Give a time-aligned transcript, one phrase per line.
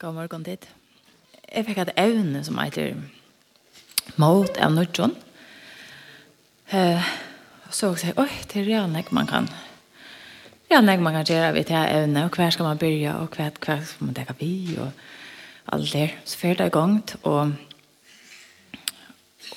[0.00, 0.62] God morgen dit.
[1.52, 2.94] Jeg fikk et evne som heter
[4.16, 5.12] Mot av Nordjøn.
[6.72, 7.08] Eh,
[7.68, 9.48] så jeg sier, oi, det er real nek man kan.
[10.70, 13.50] Real nek man kan gjøre vidt her evne, og hver skal man begynne, og hver,
[13.60, 14.88] hver skal man dekke vi, og
[15.76, 16.06] alt det.
[16.24, 17.52] Så fyrt det i gang, og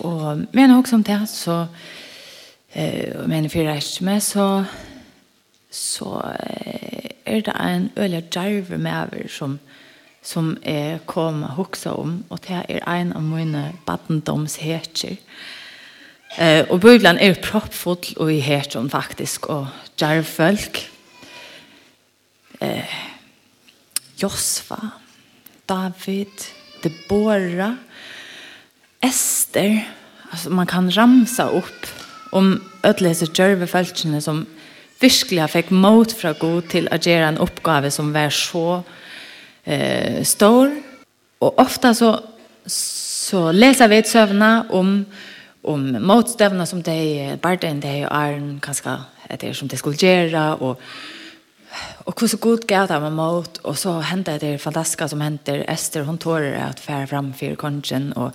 [0.03, 1.67] og men også om det, så
[2.75, 4.65] eh, men for resten med, så
[5.71, 6.19] så
[7.25, 9.59] er det en øyelig djerve med over som
[10.23, 15.17] som jeg kom og huksa om, og det er en av mine badendomshetjer.
[16.39, 19.67] Eh, og Bøyland er proppfull og i hetjen faktisk, og
[19.99, 20.79] djervfølg.
[22.61, 22.95] Eh,
[24.21, 24.79] Josfa,
[25.69, 26.47] David,
[26.83, 27.75] Deborah,
[29.03, 29.83] Esther,
[30.31, 31.87] alltså man kan ramsa upp
[32.31, 34.45] om ødelese djervfølgene som
[35.01, 38.81] virkelig fikk mot fra god til å gjøre en oppgave som var så
[39.63, 40.81] eh, stor.
[41.39, 42.19] Och ofta så,
[42.65, 45.05] så läser vi ett sövna om,
[45.61, 48.89] om motstövna som de barden, det är arn, kanske
[49.39, 50.81] det som det skulle göra och
[52.05, 55.65] Och hur så god gav det med mot och så hände det fantastiska som händer
[55.67, 58.31] Ester hon tår att färra fram för konchen och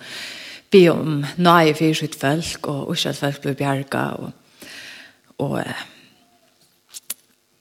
[0.69, 4.31] be om nej för sitt folk och ursäkt folk blir bjärka och
[5.37, 5.59] och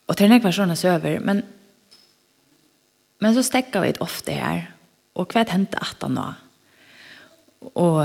[0.07, 1.43] och det är några personer över men
[3.19, 4.69] Men så stekker vi ofte her,
[5.19, 6.27] og hva hendte at han nå?
[7.75, 7.99] Og,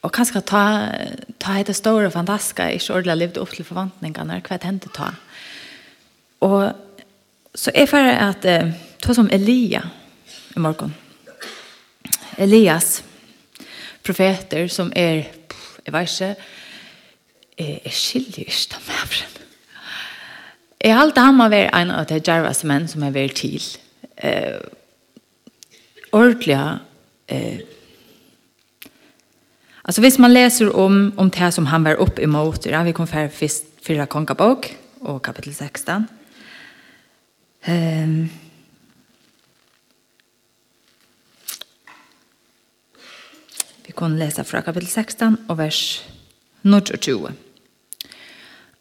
[0.00, 0.62] og kanskje ta,
[1.36, 5.10] ta etter store fantastiske, ikke ordentlig levde opp til forventningene, hva hendte ta?
[6.46, 6.70] Og
[7.58, 8.48] så er det at,
[9.02, 9.82] ta som Elia
[10.56, 10.94] i morgen.
[12.38, 13.02] Elias,
[14.06, 15.26] profeter som er,
[15.84, 16.34] jeg vet ikke,
[17.58, 19.47] er skiljer ikke dem
[20.78, 23.62] Jeg har alltid han har vært en av de djerveste menn som har vært til.
[24.22, 24.60] Eh,
[26.14, 26.58] ordentlig.
[27.28, 27.58] Eh,
[29.82, 33.10] altså hvis man leser om, om det som han var opp imot, ja, vi kom
[33.10, 36.06] fra fyra kongabok og kapittel 16.
[37.66, 38.14] Eh,
[43.86, 45.82] vi kan lese fra kapittel 16 og vers
[46.62, 47.47] 22.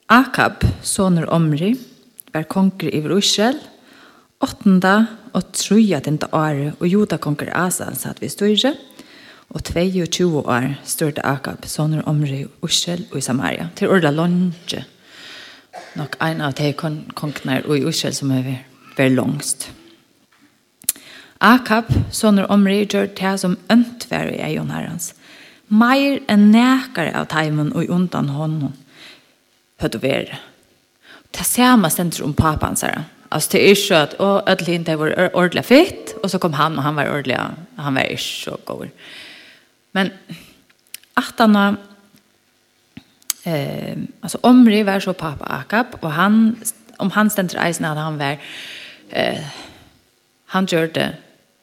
[0.07, 1.73] Akab, sonur Omri,
[2.31, 3.57] var konger i Israel,
[4.39, 4.93] åttenda
[5.35, 8.71] og truja denda are, og juda konger Asan satt vi styrre,
[9.51, 14.85] og 22 år styrte Akab, sonur Omri, Israel og i Samaria, til Orla Longe,
[15.99, 19.69] nok en av de kongene og i Israel som er vært langst.
[21.43, 25.11] Akab, sonur Omri, gjør det som ønt i egen herrens,
[25.67, 28.77] meir enn nekare av teimen og undan hånden,
[29.79, 30.37] hørt du være.
[31.37, 33.05] Det samme stender om papan, sier han.
[33.31, 36.77] Alltså det är så att å ödlig inte var ordla fitt och så kom han
[36.77, 37.37] och han var ordlig
[37.75, 38.89] han var ju så god.
[39.91, 40.11] Men
[41.13, 41.77] att han
[43.43, 46.55] eh alltså Omri var så pappa Akab och han
[46.97, 48.37] om han ständer isen hade han var
[49.09, 49.45] eh
[50.45, 51.13] han gjorde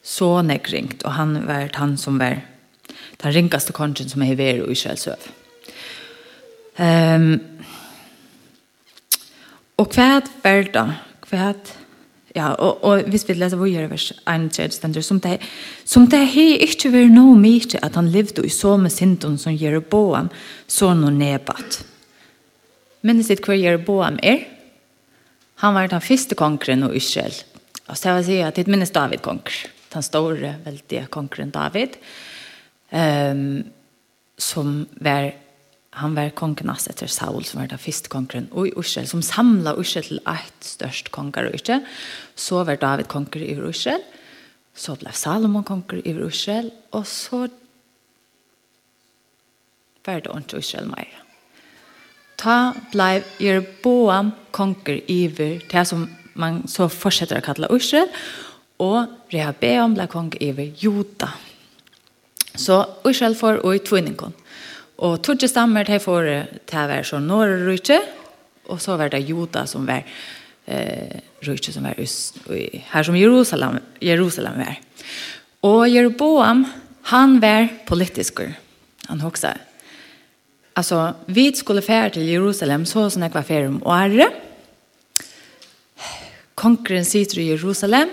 [0.03, 2.41] så nekringt och han var han som var
[3.17, 5.19] den ringaste kongen som är i Israels söv.
[6.77, 7.41] Ehm
[9.81, 10.85] Og hva er verda,
[11.25, 11.75] kvært
[12.35, 15.37] Ja, og, og hvis vi leser våre vers 31 stender, som det,
[15.87, 19.55] som det har ikke vært noe mye at han levde i så med synden som
[19.55, 20.33] gjør Jeroboam,
[20.67, 21.85] så noe nedbatt.
[23.07, 24.49] Men det sitt hva gjør Jeroboam er,
[25.63, 27.39] han var den første kongren i Israel.
[27.87, 29.61] Og så vil jeg si at det minnes David konger,
[29.95, 31.95] den store, veldige kongren David,
[32.91, 33.63] um,
[34.35, 35.31] som var
[35.95, 39.79] han var kongen hans etter Saul, som var den første kongen i Israel, som samlet
[39.79, 41.85] Israel til ett størst konger i Israel.
[42.35, 44.03] Så var David konger i Israel,
[44.75, 47.47] så ble Salomon konger i Israel, og så
[50.05, 51.15] var det ikke Israel mer.
[52.43, 58.11] Ta ble Jeroboam konger i det som man så fortsetter å kalle Israel,
[58.83, 61.31] og Rehabeam ble konger i Juda.
[62.55, 64.35] Så Israel får og i tvinningkon.
[65.03, 67.99] Og tog stammer til for til å være sånn Norrøyke,
[68.71, 70.05] og så var det Joda som var
[70.67, 74.79] eh, Røyke som var her som Jerusalem, Jerusalem var.
[75.65, 76.65] Og Jeroboam,
[77.11, 78.55] han var politiskur,
[79.09, 79.53] Han hoksa.
[80.77, 84.33] Altså, vi skulle fære til Jerusalem så som jeg var fære om året.
[86.55, 88.09] Konkren sitter i Jerusalem.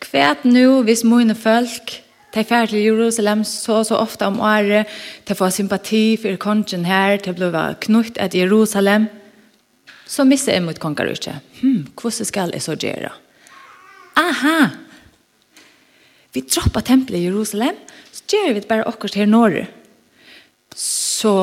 [0.00, 2.02] Kvæt nu, hvis mine folk
[2.32, 4.88] De fer til Jerusalem så så ofte om året.
[5.28, 7.18] De får sympati for kongen her.
[7.20, 9.08] De blir knutt etter Jerusalem.
[10.08, 11.38] Så misser jeg mot kongerøyke.
[11.60, 13.12] Hmm, hvordan skal jeg så gjøre?
[14.16, 14.58] Aha!
[16.32, 17.76] Vi droppar tempelet i Jerusalem,
[18.12, 19.66] så gjør vi bare akkurat her norr.
[20.74, 21.34] Så,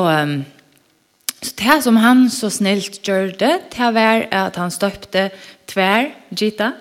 [1.38, 5.28] så det som han så snilt gjør det, det var at han støpte
[5.70, 6.72] tver, Gita,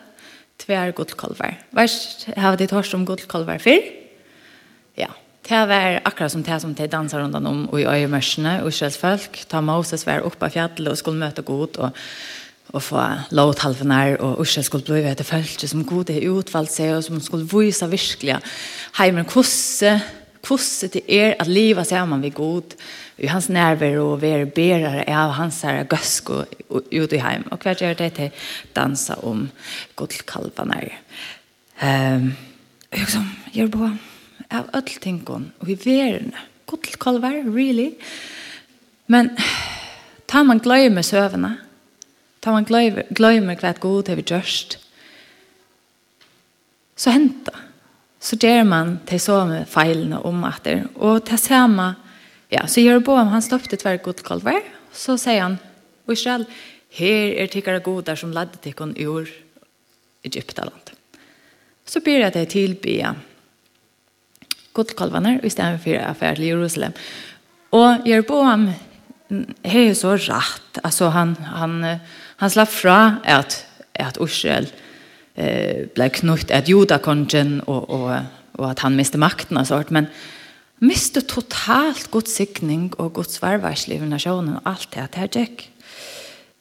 [0.70, 1.58] tvær gullkolvar.
[1.74, 3.82] Vars har det hørst om gullkolvar før?
[5.00, 5.10] Ja.
[5.50, 9.00] Det var akkurat som det som de danser rundt om og i øyemørsene og Israels
[9.02, 9.40] folk.
[9.50, 11.98] Ta Moses var oppe av fjallet og skulle møte god og
[12.70, 13.02] og få
[13.34, 17.04] lov til her, og Ursel skulle bli ved etter som god er utvalgt seg, og
[17.04, 18.38] som skulle vise virkelig
[19.00, 19.96] heimen kosse,
[20.48, 22.76] hvordan det er at livet sammen vid god,
[23.18, 27.44] i hans nerver og være berere av hans her gøsk og ut i heim.
[27.52, 28.46] Og hva gjør det til
[28.76, 29.50] dansa om
[30.00, 30.96] godkalvene her.
[31.80, 32.32] Um,
[32.92, 33.90] jeg som gjør på
[34.50, 36.48] av alle tingene og i verene.
[36.70, 37.92] Godkalver, really.
[39.08, 39.32] Men
[40.30, 41.58] tar man gløymer søvnene,
[42.42, 44.78] tar man gløymer, gløymer hva god har vi gjørst,
[47.00, 47.69] så henter
[48.20, 50.84] så gjør man til så med feilene om etter.
[51.00, 51.94] Og til samme,
[52.52, 55.60] ja, så Jeroboam han stoppte tver godkalver, så sier han,
[56.06, 56.46] og Israel,
[56.90, 59.30] her er tikkere goder som ledde tikkene ur
[60.26, 60.96] Egyptaland.
[61.86, 63.14] Så blir det tilbya
[64.74, 66.94] godkalvene i stedet for affær til Jerusalem.
[67.72, 68.68] Og Jeroboam
[69.66, 72.00] har jo så rett, altså han, han,
[72.42, 73.62] han slapp fra at,
[73.94, 74.70] at Israel,
[75.40, 78.12] eh, blev knutt att Juda kongen och, och,
[78.52, 79.90] och att han miste makten och sånt.
[79.90, 80.06] Men
[80.78, 85.72] miste totalt Guds sikning och Guds varvarsliv i nationen och allt det här gick.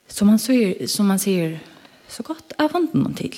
[0.08, 1.58] Som man säger, som man säger
[2.08, 3.36] så gott av vanden någon till.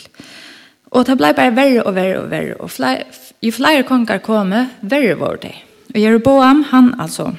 [0.85, 2.55] Och det blev bara värre och värre och värre.
[2.55, 3.05] Och fler,
[3.41, 5.55] ju fler kongar kom, värre var det.
[5.95, 7.37] Och Jeroboam, han alltså...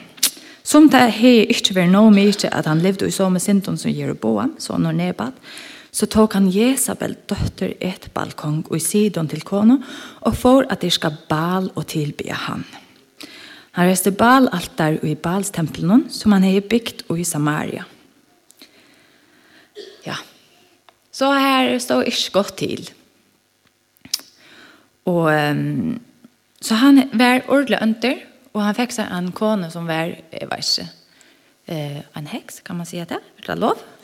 [0.63, 3.41] Som det här är inte var nog mycket att han levde i så med
[3.77, 5.33] som Jeroboam, så och Nebat
[5.91, 9.75] så tog han Jezabel døtter et balkong og i sidon til kona,
[10.21, 12.63] og for at de skal bal og tilbe han.
[13.75, 17.83] Han reste bal altar og i balstempelen som han har bygd og i Samaria.
[20.07, 20.15] Ja,
[21.11, 22.89] så her står ikke godt til.
[25.05, 25.31] Og
[26.61, 28.19] så han var ordentlig under,
[28.53, 30.91] og han fikk seg en kone som var, jeg vet ikke,
[32.15, 33.19] en heks, kan man si det?
[33.19, 33.79] Er det lov?
[33.79, 34.00] Ja.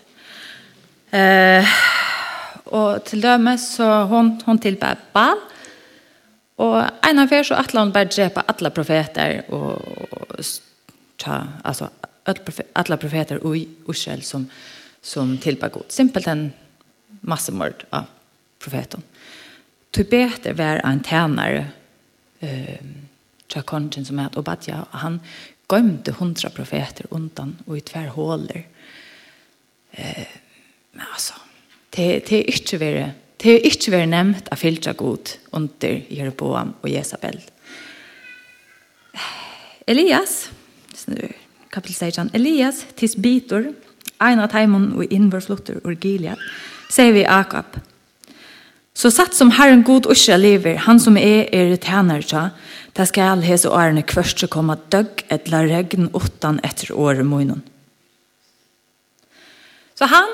[1.12, 1.76] Eh,
[2.66, 5.40] og til dömes så hon, hon tilbær Baal,
[6.58, 9.78] og en av så atla hon bare drepa alla profeter, og,
[10.12, 10.62] og alltså
[11.64, 11.90] altså,
[12.76, 13.58] alla profeter og
[13.90, 14.50] Israel som,
[15.02, 15.90] som tilbær god.
[15.90, 16.54] Simpelt en
[17.22, 18.10] massemord av
[18.60, 19.04] profeten.
[19.92, 21.68] Tubeter var en tænare,
[22.40, 22.82] eh,
[23.48, 25.22] tja kongen som het Obadja, og han
[25.70, 28.64] gömde hundra profeter undan og i tvær håler.
[29.94, 30.47] Eh,
[30.98, 31.38] Men altså,
[31.94, 36.72] det, det er ikke vært Det er ikke vært nevnt av filtra god under Jeroboam
[36.82, 37.38] og Jezabel.
[39.86, 40.50] Elias,
[41.70, 43.68] kapitel 16, Elias tisbitor,
[44.18, 46.42] ein av teimon og innvårflotter og Gilead,
[46.90, 47.78] sier vi Akab.
[48.98, 52.44] Så satt som Herren god usja lever, han som er er tænare tja,
[52.98, 57.62] ta skal hese årene kvørst komma døgg etla regn åttan etter året munnen.
[59.94, 60.34] Så han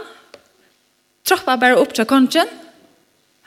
[1.34, 2.50] troppa bare opp til kongen,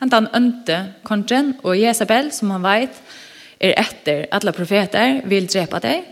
[0.00, 2.99] han en ønte kongen, og Jezebel, som han vet,
[3.61, 6.05] er etter alle profeter, vil drepa deg.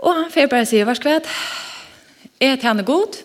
[0.00, 1.26] Og han får bare si, hva skal jeg
[2.40, 3.20] er til han er god,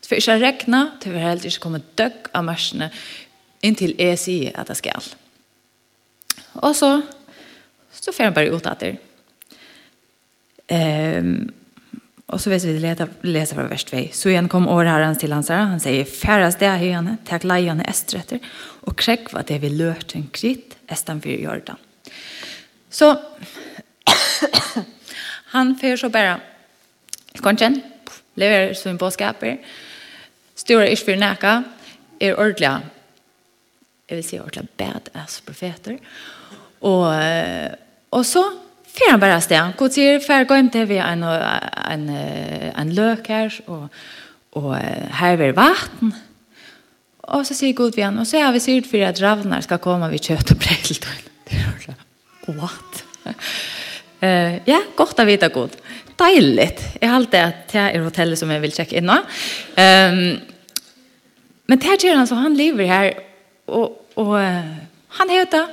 [0.00, 2.86] Så får ikke regna, til vi heller ikke kommer døgg av marsjene,
[3.62, 5.08] inntil jeg sier at jeg skal.
[6.54, 7.02] Og så,
[7.92, 8.96] så får han bare ut etter.
[10.72, 11.50] Um,
[12.28, 14.08] Och så vet vi leta läsa fra vers 2.
[14.12, 15.56] Så igen kom år herrens till hans her.
[15.56, 18.38] Han säger färdas det er henne, takk leiene estretter,
[18.84, 21.76] och kräck vad det vi løte en kritt estan för Jordan.
[22.90, 23.16] Så
[25.44, 26.40] han för så bara
[27.40, 27.80] konchen
[28.34, 29.58] lever sin påskaper
[30.54, 31.64] stora ish för näka
[32.20, 32.80] är er ordentlig,
[34.08, 35.98] jeg vil si ordentlig badass profeter
[36.80, 37.12] och
[38.10, 39.74] och så fer han bara sted.
[39.78, 42.08] Gud sier, fer gå inn til vi en, en,
[42.72, 43.88] en løk her, og,
[44.58, 44.72] og
[45.20, 46.14] her er vatten.
[47.28, 49.80] Og så sier Gud vi han, og så har vi sier for at ravnar skal
[49.84, 51.26] komme ved kjøtt og brekeltøy.
[52.48, 53.04] What?
[54.18, 55.76] Uh, ja, godt å vite god.
[56.18, 56.72] Deilig.
[56.98, 59.14] Jeg har alltid at det er hotellet som jeg vil sjekke inn nå.
[59.78, 60.16] Um,
[61.70, 63.12] men det er han så, han lever her,
[63.70, 64.72] og, og uh,
[65.20, 65.70] han heter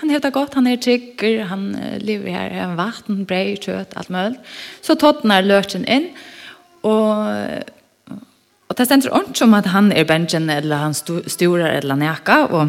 [0.00, 4.40] han heter gott, han är trygger, han lever här, en vatten, brei, kött, allt möjligt.
[4.80, 6.08] Så tottnar lörten in
[6.80, 7.14] och
[8.66, 10.94] och det ständer ont som att han är bensjen, eller han
[11.26, 12.68] storar eller näka och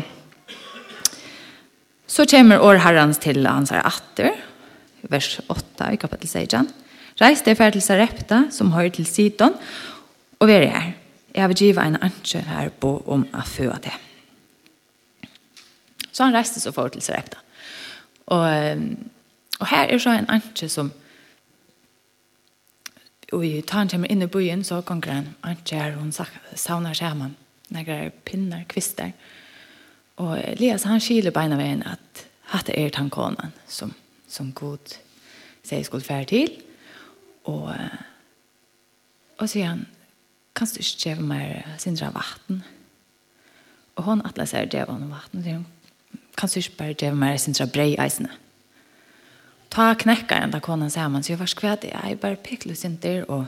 [2.07, 4.31] så kommer år herrans till hans her atter
[5.01, 6.67] vers 8 i kapitel 16.
[7.15, 9.53] Reis det för til Sarepta som hører till Sidon
[10.39, 10.93] och vi är her.
[11.33, 13.93] Jag vill giva en anke här på om å føde det.
[16.15, 17.41] Så han reiste så for til Sarepta.
[18.31, 18.45] Og,
[19.59, 20.93] og her er så en anke som
[23.33, 27.33] og i han kommer inn i byen så konger han anke her hun savner skjermen
[27.73, 29.11] noen pinner, kvister.
[30.21, 33.91] Og Elias han skiler beina veien at hatt er tankonen som,
[34.29, 34.93] som god
[35.65, 36.53] sier skulle fære til.
[37.49, 37.73] Og
[39.35, 39.85] og sier han
[40.55, 42.61] kan du ikke kjeve mer sindra vatten?
[43.95, 45.71] Og hun atlas er gjøre om vatten sier hun
[46.37, 48.31] kan syrs bare gjøre meg sin tra brei eisene.
[49.71, 53.45] Ta knekkaren da konen sammen, så jeg var skvæt, jeg bare pikler sin der, og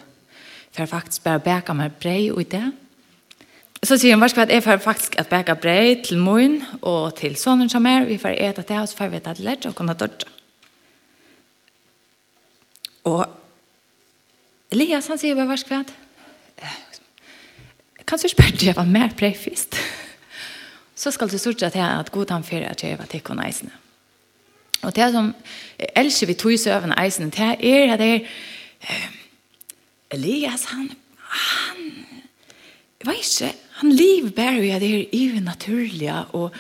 [0.76, 2.66] for faktisk bare bæka meg brei og i det.
[3.84, 7.70] Så sier hun, varskvæt, jeg får faktisk at bæka brei til moen og til sonen
[7.70, 9.66] som er, vi får et av det, og så får vi et av det lett,
[9.70, 10.34] og kunne dødja.
[13.08, 13.24] Og
[14.72, 15.94] Elias, han sier bare varskvæt,
[18.08, 19.77] kan du spørre det var mer brei først?
[20.98, 23.72] så skal du sørge til at god han fyrer at jeg var tikkene eisene.
[24.86, 25.34] Og det som
[25.96, 28.20] elsker vi tog i søvende eisene, det er at det er
[28.90, 29.08] eh,
[30.12, 31.88] Elias, han, han,
[33.00, 36.54] jeg vet ikke, han lever bare i det her unaturlige, og,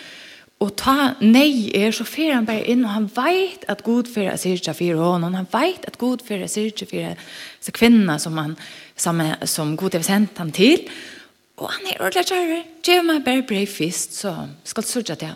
[0.60, 4.34] og ta nei er, så fyrer han bare inn, og han vet at god fyrir
[4.34, 7.30] er syrja fyrir hånden, han vet at god fyrir er syrja fyrir
[7.62, 8.58] så kvinna som, han,
[8.98, 11.17] som, som god er sendt han til, og
[11.58, 12.64] Og han er ordentlig kjære.
[12.86, 14.34] Gjør meg bare brev fist, så
[14.64, 15.36] skal du sørge til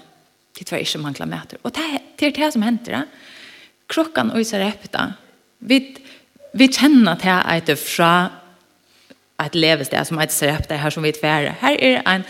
[0.61, 1.57] de tver ikke mangler møter.
[1.63, 3.07] Og det er det som henter.
[3.89, 5.07] Krokken og iser repta.
[5.59, 5.79] Vi,
[6.53, 8.13] vi kjenner til at det fra
[9.41, 11.55] et levested som heter Serepta, her som vi tverer.
[11.63, 12.27] Her er en,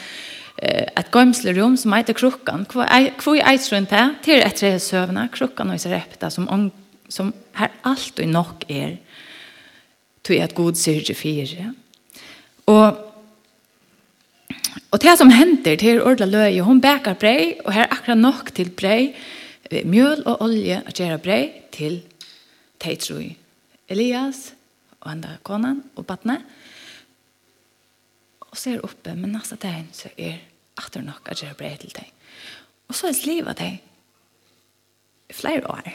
[0.61, 2.63] et gømslerom som heter krokken.
[2.71, 4.05] Hvor er et rundt det?
[4.23, 5.27] Til et tre søvende.
[5.33, 6.71] Krokken og Serepta, som,
[7.09, 8.95] som her alt og nok er.
[10.23, 11.73] til at god syrger fire.
[12.65, 13.10] Og
[14.91, 18.71] Og det som hender til Orla Løye, hun beker brei, og her akkurat nok til
[18.71, 19.13] brei,
[19.87, 22.01] mjøl og olje at gjøre brei til
[22.81, 23.37] teitrui.
[23.91, 24.51] Elias
[25.01, 26.41] og andre konan og batne.
[28.51, 30.41] Og så er oppe, men neste tegn, så er
[30.77, 32.11] akkurat nok å gjøre brei til deg.
[32.91, 33.79] Og så er livet deg
[35.31, 35.87] i flere år.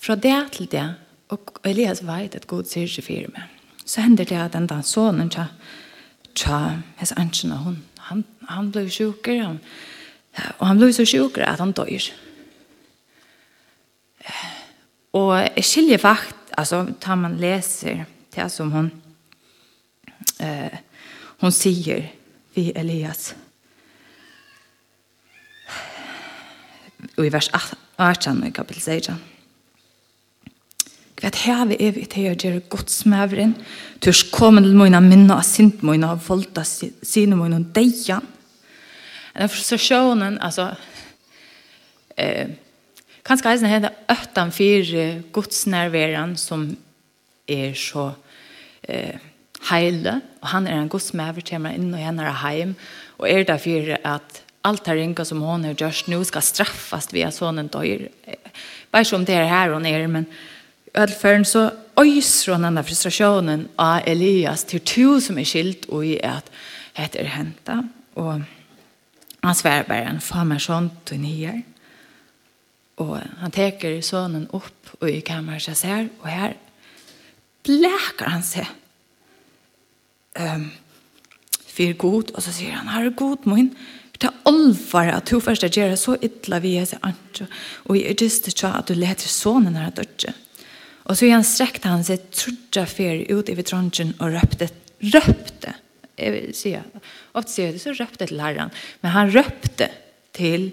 [0.00, 0.86] Fra det til det,
[1.32, 5.82] og Elias vet at Gud sier 24 med, så hender det at den sonen kjører
[6.36, 6.58] tja,
[7.00, 9.60] hans ansen hun, han, han ble sjukker, han,
[10.58, 12.10] og han ble så sjukker at han dør.
[15.16, 18.90] Og jeg skiljer fakt, altså, tar man leser det som hon,
[20.40, 20.76] eh,
[21.40, 22.10] hon sier
[22.54, 23.34] vi Elias.
[27.16, 29.35] Og i vers 18 og i kapitel 16.
[31.16, 33.54] Gat heve vi til å gjøre godsmævren,
[34.04, 38.26] tørs komme til mine minne av sint mine, av volda sine mine, og deian.
[39.36, 40.74] Den frustrasjonen, altså,
[42.16, 42.52] eh,
[43.24, 46.68] kanskje eisen heter øtten fire godsnærveren som
[47.48, 48.10] er så
[48.88, 49.16] eh,
[49.70, 52.74] heile, og han er en godsmøver til meg inn og henne er heim,
[53.16, 57.14] og er det for at allt det ringa som hon har gjørst nu skal straffast
[57.14, 58.08] via sånne døyr.
[58.92, 60.26] Bare som det er her hun nere, men
[60.96, 66.22] ødelføren så öjser hon den frustrationen av Elias till to som är skilt och i
[66.22, 66.50] att
[66.94, 68.40] heter er Och
[69.40, 71.62] han svär bara en famersjon till nyer.
[72.94, 76.56] Och han teker sonen upp och i kammaren så ser, och här
[77.62, 78.68] bläkar han sig.
[80.38, 80.70] um,
[81.66, 83.76] för god, och så säger han, herre god min,
[84.18, 87.50] det er alvare at du først gjør det så ytla vi er seg anker,
[87.84, 90.32] og jeg er just att at du leter när her dødje.
[91.06, 95.74] Och så igen sträckte han sig trudda fer ut över tronchen och röpte röpte.
[96.54, 96.82] ser jag.
[97.32, 98.70] Ofta ser jag det så röpte till Herren,
[99.00, 99.90] men han röpte
[100.32, 100.70] till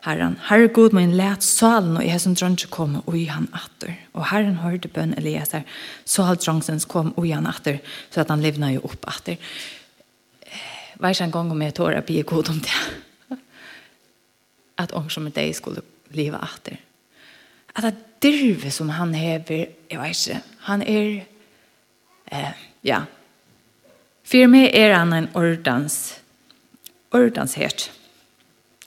[0.00, 0.36] Herren.
[0.42, 3.94] Herre god min let salen og i som tronchen kom och i han atter.
[4.12, 5.64] Och Herren hörde bønn Elias här.
[6.04, 7.78] Sal tronchens kom och i han atter
[8.10, 9.36] så att han livna ju upp atter.
[10.94, 13.36] Varje en gång om jag å bli god om det.
[14.74, 16.80] Att om som dig skulle leva atter
[17.74, 21.24] at det dirve som han hever, jeg vet ikke, han er,
[22.30, 23.02] eh, ja,
[24.22, 26.20] for meg er han en ordens,
[27.10, 27.90] ordens hert.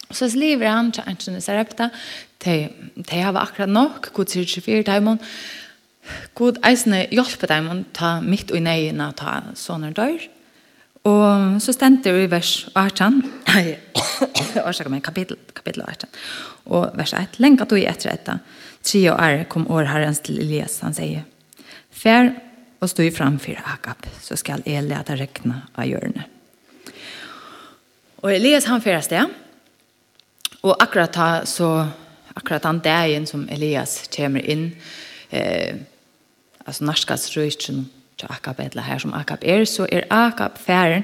[0.09, 1.89] Og så lever han til en Anthony Sarepta,
[2.45, 5.19] de, de har akkurat nok, god sier 24 daimon,
[6.37, 10.29] god eisene hjelper daimon, ta mitt og neina, ta sånne dør,
[11.05, 13.19] Og så stendte vi i vers 18,
[13.51, 13.75] nei,
[14.65, 16.09] årsaker meg, kapittel, kapittel 18,
[16.73, 18.41] og vers 1, lenge at du i etter etter,
[18.85, 20.79] Tre år kom årherrens til Elias.
[20.79, 21.23] Han säger,
[21.91, 22.35] Fär
[22.79, 26.23] og stå framför Akab så skall jeg lete räkna av hjörne.
[28.15, 29.25] Och Elias han fyrer sted,
[30.61, 31.87] Och akkurat här, så
[32.33, 34.75] akkurat han dagen som Elias kommer in
[35.29, 35.75] eh,
[36.65, 41.03] alltså norskast röjtsen til Akab eller här som Akab är så är Akab færen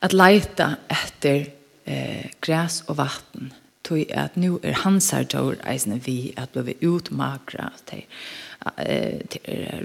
[0.00, 1.46] att leta efter
[1.84, 3.52] eh, gräs och vatten
[3.88, 8.04] tog at nu er hans her tår eisne vi at ble utmagra til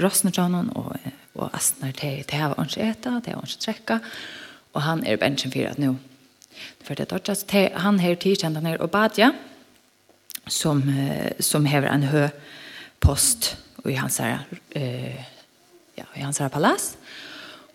[0.02, 0.96] rosnertjanen og,
[1.36, 4.00] og asner til til har hans eta, til har hans trekka
[4.74, 5.98] og han er bensjen for at nu
[6.84, 9.32] for det er han her tidkjent han er badja
[10.48, 10.84] som,
[11.40, 12.28] som hever en hø
[13.00, 14.44] post i hans her
[14.76, 15.24] eh,
[15.98, 16.98] ja, i hans her palass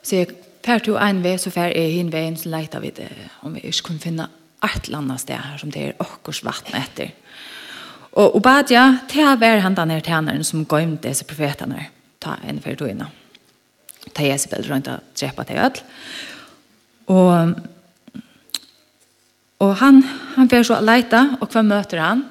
[0.02, 0.37] så jeg
[0.68, 3.06] Fær to en vei, så fær jeg hin veien, så leita vi det,
[3.47, 4.26] om vi ikke kunne finne
[4.65, 7.12] ett landa sted her som det er okkurs vatten etter.
[8.19, 11.88] Og Obadja, det er hver han denne tjeneren som gøymte disse profetene
[12.21, 13.12] ta en for innan.
[14.15, 15.83] Ta Jezebel rundt og drepa til ødel.
[17.09, 17.55] Og,
[19.59, 20.03] og han,
[20.37, 22.25] han får så leita, og hva møter han?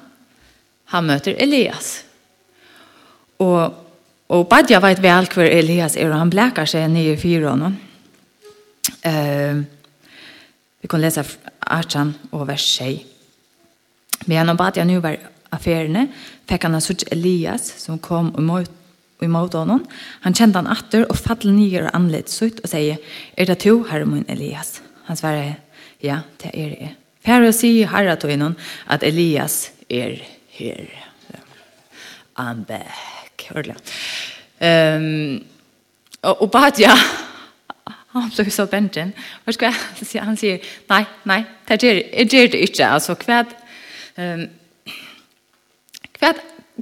[0.92, 2.04] Han møter Elias.
[3.42, 3.74] Og,
[4.28, 7.72] og Badja vet vel hur Elias er, og han blekar seg nye i fyrene.
[9.04, 9.64] Uh,
[10.82, 11.24] vi kan lese
[11.70, 13.04] Achan og vers 6.
[14.26, 15.18] Men han bad jeg nå var
[15.54, 16.08] affærene,
[16.48, 18.74] fikk han en sorts Elias som kom og møtte
[19.18, 19.82] og imot honom.
[20.22, 23.00] Han kjente han atter og fattelig nye og anledd sutt og sier,
[23.34, 24.78] er det to, herre min Elias?
[25.08, 25.56] Han svarer,
[26.04, 26.90] ja, det er det.
[27.26, 28.54] Færre sier herre til innan
[28.86, 30.20] at Elias er
[30.54, 30.86] her.
[32.38, 33.48] I'm back.
[33.50, 33.76] Ordentlig.
[34.62, 35.44] Um,
[36.22, 36.94] og, og bare, ja,
[38.12, 39.12] han ble så bensjen.
[39.44, 40.20] Hva skal jeg si?
[40.22, 42.86] Han sier, nei, nei, det är det är det inte.
[42.86, 43.46] Alltså kvad
[46.20, 46.32] Hva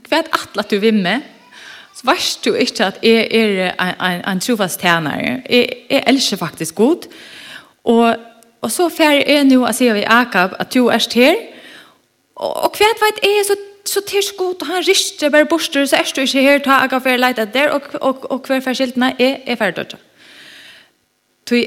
[0.04, 1.23] kvad kvad at du vimme.
[1.95, 5.43] Så varst du ikke at jeg er en en trofast tjänare.
[5.50, 7.08] Jeg, jeg elsker faktisk godt.
[7.84, 8.17] Og,
[8.60, 11.34] og så fer är nu att se vi Akab at du er her.
[12.36, 13.54] Og, og hva vet är så
[13.86, 17.02] så tills godt, og han rister bare borster så er du ikke her, ta jag
[17.02, 19.97] för lite där og og og kvar förskiltna är er färdigt.
[21.47, 21.63] Tui,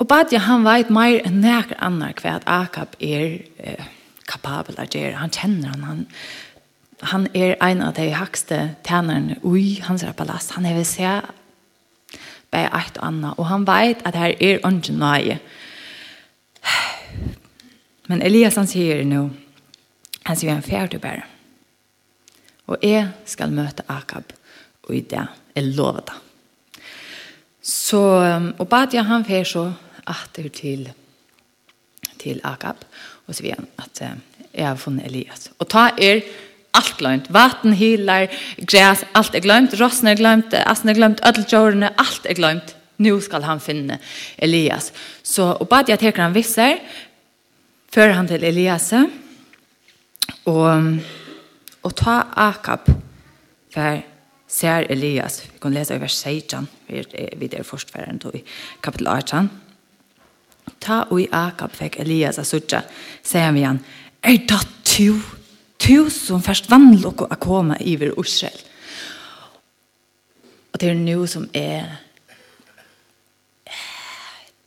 [0.00, 3.88] og Badja, han veit meir enn nekker annar hva at Akab er eh,
[4.28, 5.18] kapabel av gjøre.
[5.20, 6.06] Han kjenner han, han
[7.00, 10.52] han er ein av de hakste tænerne ui hans palast.
[10.52, 11.20] Han hever se
[12.50, 15.38] bei eit og anna, og han veit at her er ånden nøye.
[18.08, 19.28] Men Elias han sier nå,
[20.26, 21.22] han sier en fjerde bare.
[22.66, 24.32] Og jeg skal møte Akab,
[24.82, 26.18] og i det, er lovet det.
[27.62, 28.00] Så,
[28.58, 29.66] og bad jeg han fer så
[30.08, 30.86] atter til,
[32.18, 32.84] til Akab,
[33.26, 35.50] og så vi han at jeg har funnet Elias.
[35.58, 36.22] Og ta er
[36.74, 37.30] allt glömt.
[37.32, 38.28] Vatten, hilar,
[38.66, 39.74] gräs, allt er glömt.
[39.80, 42.76] Rossen er glömt, assen er glemt, ødeltjårene, allt är glömt.
[42.96, 43.98] Nu skal han finna
[44.36, 44.92] Elias.
[45.22, 46.78] Så, og bad jag teker han visser,
[47.90, 48.92] för han till Elias.
[50.44, 50.68] Och,
[51.80, 52.80] och ta Akab
[53.70, 54.02] för
[54.50, 58.42] ser Elias, vi kan lese i vers 16, vi er, vi er forstfæren i
[58.82, 59.50] kapitel 18.
[60.80, 62.82] Ta og i Akab fikk Elias av Sudja,
[63.22, 63.80] sier han vi han,
[64.22, 65.14] er det to,
[65.78, 68.60] to som først vannlokk å komme i vår Israel.
[70.72, 71.96] Og det er noe som er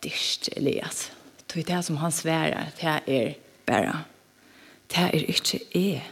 [0.03, 1.09] dyrt, Elias.
[1.47, 3.33] Det er det som han sværer, det er
[3.67, 4.03] bare,
[4.91, 6.03] det er ikke jeg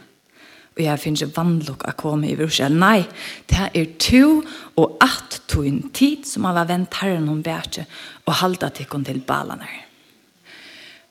[0.72, 2.70] og jeg finner ikke vannlokk å komme i vrusja.
[2.72, 3.04] Nei,
[3.50, 4.42] det er to
[4.80, 7.84] og at to en tid som har vent herren om bæsje
[8.24, 9.68] og halda tikkon til balene.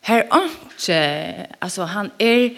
[0.08, 1.02] Her er ikke,
[1.62, 2.56] altså han er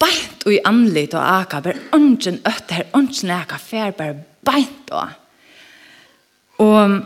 [0.00, 4.16] beint og i anlitt og aka, bare ønsken øtte her, ønsken aka, fer bare
[4.48, 5.16] beint og.
[6.64, 7.00] Og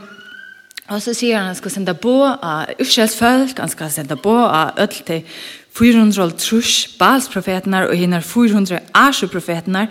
[0.92, 4.18] Og så sier han at han skal sende på av uh, uskjelsfølg, han skal sende
[4.20, 5.38] på av uh, ødel til
[5.74, 9.88] 400 trus balsprofetene og hinnar 400 asjoprofetene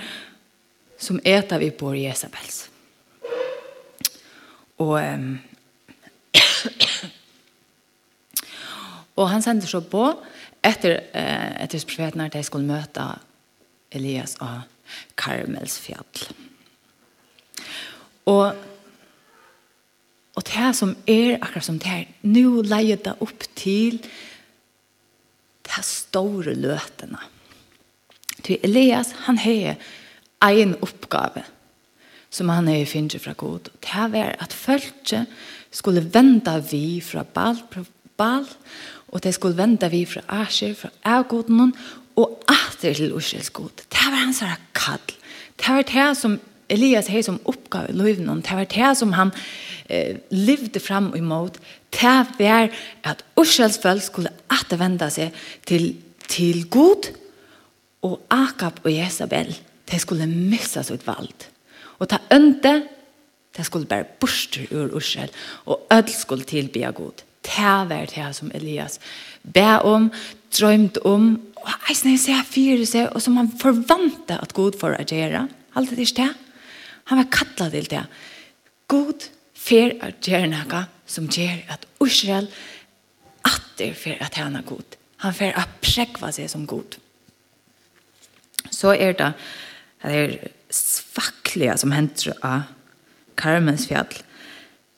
[0.97, 2.69] som eta vi på Jezabels.
[4.79, 5.39] Og um,
[9.19, 10.05] og han sender så på
[10.63, 13.03] etter, uh, etter profetene at de skulle møte
[13.91, 14.61] Elias og
[15.19, 16.29] Karmels fjall.
[18.25, 18.55] Og
[20.33, 23.99] Og det som er akkurat som det her, nå leier det opp til
[25.75, 27.19] de store løtene.
[28.43, 29.75] Til Elias, han har
[30.49, 31.43] en oppgave
[32.33, 33.69] som han har finnet fra god.
[33.81, 35.25] Det var at følge
[35.71, 37.85] skulle vende vi fra bal, fra
[38.17, 38.47] bal
[39.13, 41.73] og det skulle vende vi fra asjer, fra avgoden,
[42.15, 43.85] og atter til Ursels god.
[43.89, 44.41] Det var hans
[44.73, 45.13] kall.
[45.57, 46.39] Det var det som
[46.73, 49.33] Elias hei som oppgav i løyven, og det var det som han
[49.87, 51.59] eh, levde fram imot,
[51.93, 52.71] det var
[53.05, 55.35] at Ursels folk skulle attervende seg
[55.69, 55.93] til,
[56.27, 57.11] til god,
[58.03, 59.53] og Akab og Jezabel,
[59.91, 61.47] de skulle missa sitt valg.
[62.01, 62.73] Og ta ønte,
[63.53, 65.31] de skulle bare borste ur Ursel,
[65.69, 67.23] og ødel skulle tilbya god.
[67.43, 68.99] Det var det som Elias
[69.43, 70.11] be om,
[70.59, 74.97] drømt om, og eisne seg, ser fire seg, og som han forvante at god får
[74.99, 75.47] agere.
[75.75, 76.42] Alt det er ikke det.
[77.11, 78.03] Han var kattla til det.
[78.87, 82.49] God fer at gjøre noe som gjør at Israel
[83.47, 84.97] atter fer at han er god.
[85.23, 86.97] Han fer at prekva seg som god.
[88.71, 89.33] Så er det
[90.03, 90.31] det er
[90.73, 92.65] svaklige som henter av
[93.39, 94.09] Karmens fjall.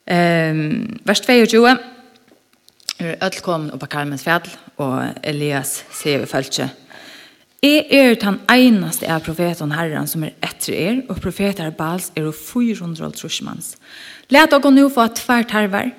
[0.09, 4.47] Um, vers 22 er ødelkommen oppe av Karmens fjall,
[4.81, 6.73] og Elias sier vi følger
[7.65, 12.27] Jeg er den eneste av profeten herren som er etter er, og profeter Bals er
[12.29, 13.71] og 400 trusjmanns.
[14.29, 15.89] Let dere nå få tvær tarver.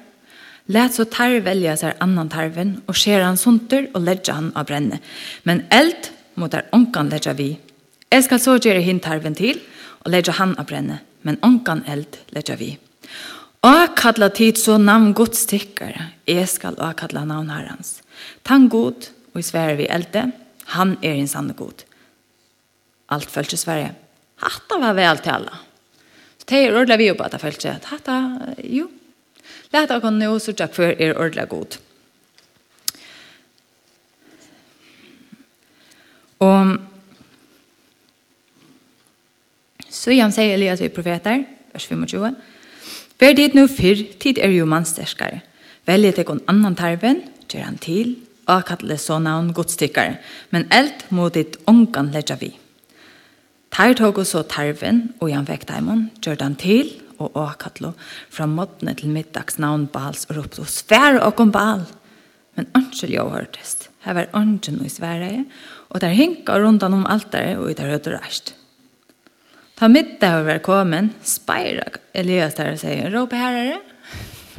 [0.71, 4.69] Let så tarv velja seg annan tarven, og skjer han sunter og ledger han av
[4.69, 5.01] brenne.
[5.49, 7.57] Men eld mot der onkan ledger vi.
[8.13, 9.59] Jeg skal så gjøre hin tarven til,
[10.05, 11.01] og ledger han av brenne.
[11.27, 12.77] Men onkan eld ledger vi.
[13.67, 16.13] Og kalla tid så navn godstikkere.
[16.31, 17.97] Jeg skal og kalla navn herrens.
[18.47, 21.85] Tan god, og i svære vi eldet, Han er en sanne god.
[23.13, 23.95] Allt følte Sverige.
[24.43, 25.63] Hatta var vel til alle.
[26.39, 28.17] Så det er ordentlig vi oppe at det følt at hatta,
[28.63, 28.91] jo.
[29.73, 31.79] Læta kan nå sørge for er ordentlig god.
[36.45, 36.77] Og
[39.91, 42.35] så igjen sier Elias i profeter, vers 25,
[43.17, 45.41] Vær dit nu fyrr, tid er jo mannsterskare.
[45.89, 48.17] Velje til en annan tarven, gjør han til,
[48.51, 50.19] akatle så navn godstikkar,
[50.55, 52.53] men eld må ditt ångan ledja vi.
[53.75, 57.93] Tar tog så tarven, og han vekk daimon, gjør han til, og akatle,
[58.33, 61.87] fra måttene til middags navn bals, og ropte, og svære og om bal.
[62.57, 65.43] Men ønskjel jo hørtest, her var ønskjel i Sverige,
[65.91, 68.55] og der hinka rundt om altare, og i der høyde rast.
[69.77, 73.83] Ta middag var kommet, speirak Elias der og sier, råp herre,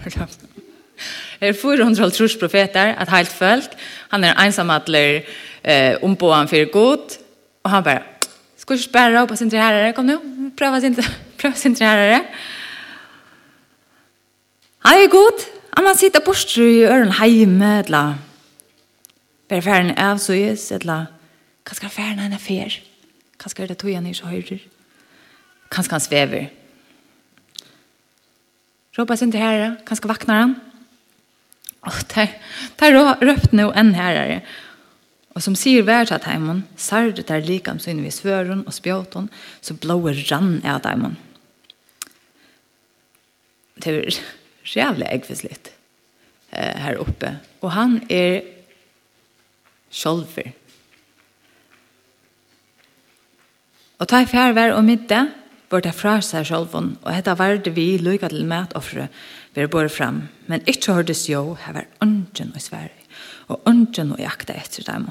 [0.03, 0.46] for
[1.41, 3.77] er 400 trus profeter, ett helt folk.
[4.09, 7.17] Han er ensam eh, ombå han för god.
[7.63, 8.01] Og han bare,
[8.57, 9.93] skal du spørre opp upp sin trärare?
[9.93, 10.17] Kom nu,
[10.57, 10.95] pröva sin,
[11.37, 12.21] prøv sin trärare.
[14.79, 15.45] Han er god.
[15.77, 18.15] Han man sitter bort i øren hemme, eller
[19.49, 21.05] bare färden av så gjøs, eller
[21.65, 22.79] kanske färden han är fer?
[23.37, 24.59] Hva skal det tog han i så höjder.
[25.71, 26.49] Kanske han svever?
[28.97, 30.55] Råpa sin till herre, kanske vaknar han.
[31.87, 32.41] Och där,
[32.75, 34.41] där röpt nu en herrare.
[35.29, 39.29] Och som säger värd att hemmen, särde där likam så vi svøren och spjåten,
[39.61, 41.15] så blåer rann är där.
[43.75, 44.13] Det er
[44.63, 45.71] jävla eggfislitt
[46.49, 47.35] eh, här uppe.
[47.59, 48.41] Och han är
[49.91, 50.51] sjolver.
[53.97, 55.27] Och ta i färver og middag,
[55.69, 59.07] bør det fra seg selv, og hetta varde vi lykket til matoffre
[59.57, 63.07] vi bør fram, men ikke hørtes jo, her var ønsken og Sverige,
[63.49, 65.09] og ønsken og jakta etter dem.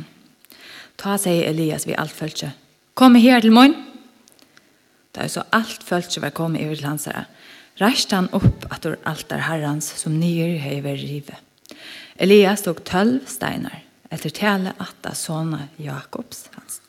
[0.96, 2.52] Ta seg Elias vi alt følte.
[2.94, 3.74] kom her til morgen.
[5.14, 7.26] Da er så alt følte var kommet over til hans herre,
[8.10, 11.36] han opp at ur altar herrans som nyer høyver rive.
[12.16, 16.80] Elias tok tølv steinar, etter tale at det sånne Jakobs hans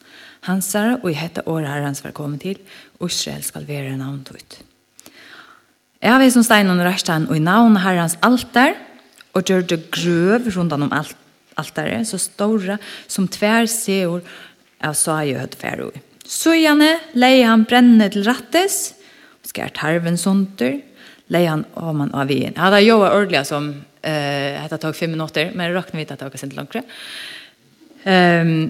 [0.47, 2.57] hansara og i hetta året herrens var kommet til,
[2.99, 4.59] og Israel skal være navnet ut.
[6.01, 8.75] Jeg har vi som stein under rastan, og i navn herrens altar,
[9.33, 11.15] og gjør det grøv rundt om alt,
[11.57, 12.77] altaret, så stora
[13.09, 14.21] som tvær seor
[14.85, 15.89] av saie høtt færo.
[16.27, 18.93] Søjane leie han brenne til rattes,
[19.47, 20.81] skjer tarven sonter,
[21.33, 22.53] leie han av man av vien.
[22.53, 26.27] Jeg hadde jobbet ordelig som, uh, hette tog fem minutter, men råkne vidt at det
[26.27, 26.77] var ikke sent langt.
[28.05, 28.69] Um,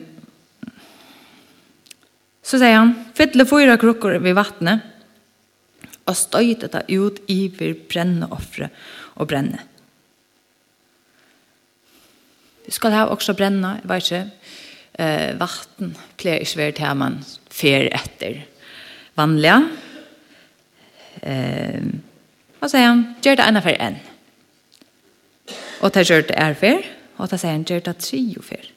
[2.48, 4.86] Så sier han, fylle fyra krukker ved vattnet,
[6.08, 8.70] og støyte det ut i vir brenne offre
[9.20, 9.60] og brenne.
[12.68, 14.24] Vi skal ha også brenne, jeg vet ikke,
[15.00, 17.20] eh, vatten pleier ikke være til man
[17.52, 18.42] fer etter
[19.20, 19.60] vanlige.
[21.24, 21.84] Eh,
[22.62, 24.02] og sier han, gjør det ene for en.
[25.82, 28.76] Og det gjør det er for, og det sier han, gjør det tre og for.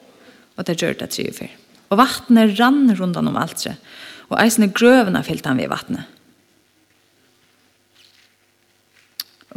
[0.56, 1.58] Og det gjør det tre og for
[1.90, 3.74] og vattnet rann rundan om altre,
[4.30, 6.06] og eisene grøvene fyllte han ved vattnet.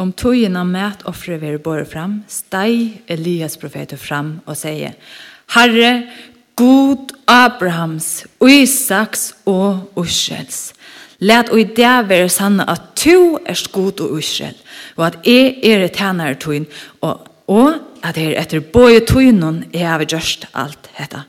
[0.01, 4.95] Om tøyen av mætoffre vil båre fram, steg Elias profeter fram og sier,
[5.53, 6.07] Herre,
[6.57, 10.71] God Abrahams, Isaks og Ursels,
[11.23, 14.57] let og i det være sanna att to är god och uskäll
[14.95, 16.65] och att jag är ett tjänare tyn
[16.99, 21.23] och, och att jag efter både tynen är gjort allt dette.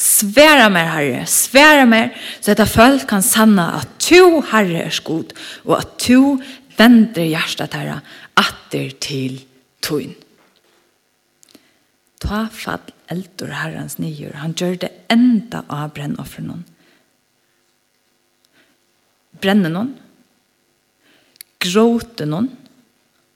[0.00, 5.32] Sværa mer, Herre, sværa mer, så att folk kan sanna at to Herre, er skod,
[5.64, 6.40] og at to
[6.78, 8.00] vender hjertet, Herre,
[8.36, 9.42] atter til
[9.84, 10.14] tøyn.
[12.20, 16.64] Ta fall eldor Herrens nyer, han gjør det enda av brennoffren noen.
[19.40, 19.92] Brenne noen,
[21.60, 22.48] gråte noen,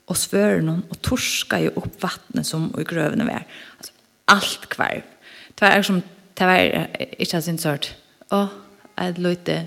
[0.09, 3.45] og svøre noen, og torska jo opp vattnet som i grøvene vær.
[3.77, 3.93] Altså,
[4.33, 5.05] alt kvarv.
[5.55, 6.01] Det er som
[6.37, 7.95] det var ikke sin sort.
[8.29, 8.47] Og
[8.97, 9.57] jeg løyte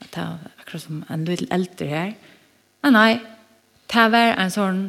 [0.00, 2.12] at det var akkurat som en løyte eldre her.
[2.82, 3.20] Men nei,
[3.92, 4.80] det var en sånn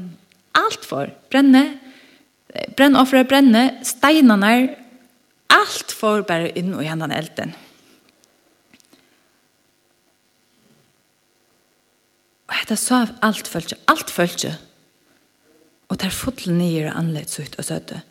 [0.57, 1.63] alt for brenne,
[2.77, 4.69] brennoffere, brenne, steinene, er
[5.51, 7.53] alt for bare inn og gjennom elden.
[12.51, 14.55] Og hetta sa alt følge, alt følge.
[15.91, 18.01] Og det er fotlen nye og annerledes ut og søtte.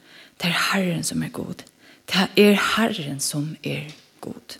[0.41, 1.65] Det er Herren som er god.
[2.11, 4.59] Det er Herren som er god.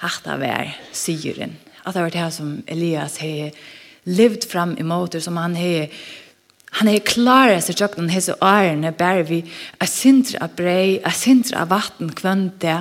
[0.00, 1.56] Hatta vær, sier han.
[1.84, 3.50] At det var det som Elias har
[4.08, 5.88] levd fram i måter som han har
[6.78, 9.40] Han er klar etter tjøkken hese årene bare vi
[9.82, 12.76] er sintre av brei, er sintre av vatten kvønt det,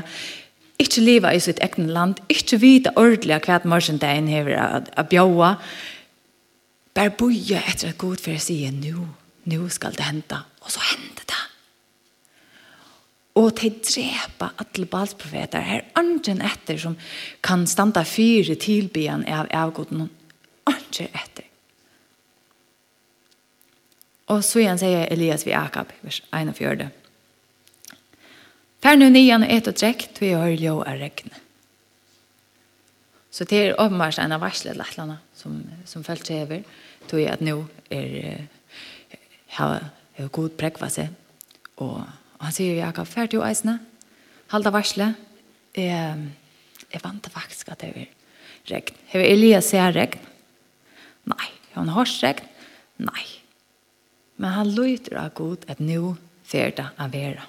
[0.77, 5.09] ikke liva i sitt egne land, ikke vite ordentlig hva morgen det er hever av
[5.09, 5.55] bjåa,
[6.93, 9.07] bare boje etter at god for å si, nå,
[9.49, 11.28] nå skal det hente, og så hente
[13.37, 15.61] Og til drepa alle balsprofeter.
[15.61, 16.97] Her andre etter som
[17.45, 20.09] kan standa fire tilbyen av avgåten.
[20.69, 21.45] andre etter.
[24.29, 26.89] Og så igjen sier Elias vi Akab, vers 1 og 4.
[28.83, 31.41] Fær nu nian og et og trekk, tog jeg har ljå av regne.
[33.33, 36.63] Så det er åpenbart en av varslet lettlanda som, som følt seg over,
[37.09, 37.57] tog jeg at nå
[37.93, 38.45] er,
[39.57, 39.89] har
[40.33, 41.13] god prekva seg,
[41.81, 42.01] og
[42.39, 43.79] Og han sier, Jakob, fær til eisene,
[44.53, 45.11] halda varsle.
[45.75, 46.29] Jeg,
[46.89, 48.07] jeg vant faktisk at det er
[48.69, 48.95] regn.
[49.11, 50.23] Har Elias sett regn?
[51.29, 51.51] Nei.
[51.73, 52.47] Har han hørt regn?
[53.03, 53.27] Nei.
[54.39, 56.15] Men han lyter av god at nå
[56.47, 57.45] fer det av vera.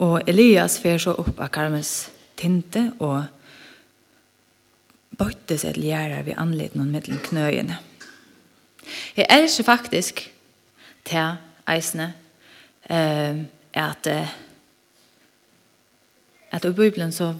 [0.00, 2.10] Og Elias fer så opp av Karmes
[2.40, 3.24] tinte og
[5.20, 7.80] bøtte seg til ljære ved anledning og middelen knøyene.
[9.16, 10.22] Jeg elsker faktisk
[11.08, 11.36] til
[11.68, 12.12] eisene
[12.90, 14.06] eh, at
[16.50, 17.34] at i Bibelen så,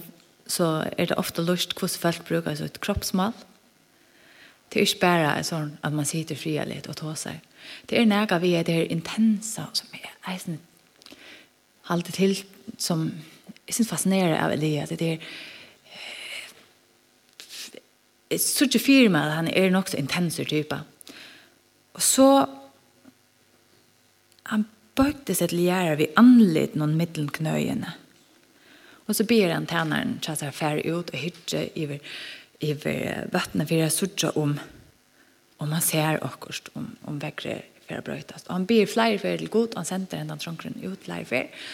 [0.47, 3.33] så er det ofte lyst hvordan folk bruker et kroppsmål.
[4.71, 7.41] Det er ikke bare sånn at man sitter fria litt og tar seg.
[7.89, 10.59] Det er nægget vi er det her intensa som er eisen
[11.91, 12.37] alltid til
[12.77, 13.09] som
[13.67, 14.85] jeg synes fascinerer av Elia.
[14.85, 15.17] Det er
[18.31, 20.77] jeg synes ikke fyrer meg at han er nok så intenser type.
[21.93, 22.45] Og så
[25.01, 27.95] bøkte seg til gjæra vi anlitt noen middelknøyene.
[29.09, 31.87] Og så ber han tænaren seg færre ut og hytte i,
[32.61, 34.59] iver vattnet for jeg sørger om
[35.61, 38.47] om han ser akkurat om, om vekkere for å brøytes.
[38.47, 41.67] Og han ber flere for til god, han sender enda trånkeren ut flere for.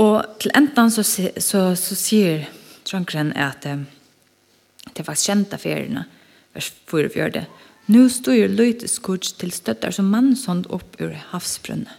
[0.00, 2.46] Og til enden så, så, så, så sier
[2.86, 3.82] trånkeren at eh,
[4.94, 6.04] det faktisk kjent av feriene,
[6.54, 7.42] vers 44.
[7.90, 11.90] Nå står jo løyteskudds til støtter som mannsånd opp ur havsbrunnet.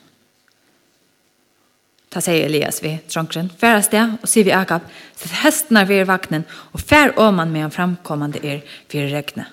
[2.11, 4.83] Ta sier Elias vi, tronkren, færa sted, og sier vi Akab,
[5.15, 6.43] sett hestene ved vagnen,
[6.75, 9.47] og fær åman med en framkommande er for regnet.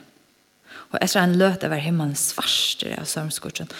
[0.90, 3.70] Og etter han løte var himmelen svarstere av sørmskorten,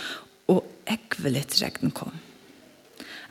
[0.52, 2.14] og ekvelitt regnen kom.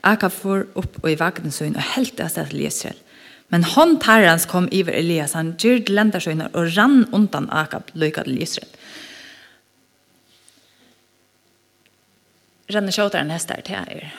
[0.04, 3.00] Akab får opp og i vagnen søgn, og helt av sted til Israel.
[3.48, 8.42] Men hånd tarrans kom iver Elias, han gyrd lendersøgner, og rann undan Akab, løyka til
[8.44, 8.68] Israel.
[12.68, 14.10] Renner sjåter hester til her,